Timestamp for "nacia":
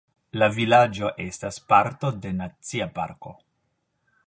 2.41-2.91